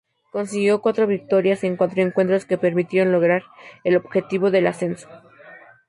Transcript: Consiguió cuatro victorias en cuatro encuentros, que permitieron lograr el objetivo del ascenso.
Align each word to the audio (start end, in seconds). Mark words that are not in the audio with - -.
Consiguió 0.31 0.81
cuatro 0.81 1.05
victorias 1.05 1.63
en 1.63 1.77
cuatro 1.77 2.01
encuentros, 2.01 2.45
que 2.45 2.57
permitieron 2.57 3.13
lograr 3.13 3.43
el 3.83 3.97
objetivo 3.97 4.49
del 4.49 4.65
ascenso. 4.65 5.07